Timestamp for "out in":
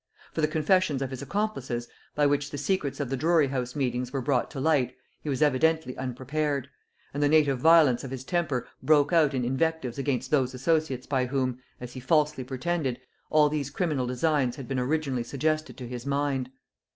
9.13-9.45